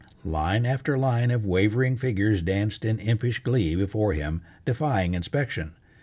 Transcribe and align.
Line 0.25 0.65
after 0.65 0.97
line 0.97 1.29
of 1.29 1.45
wavering 1.45 1.95
figures 1.95 2.41
danced 2.41 2.83
in 2.85 2.97
impish 2.97 3.43
glee 3.43 3.75
before 3.75 4.13
him, 4.13 4.41
defying 4.65 5.13
inspection. 5.13 5.73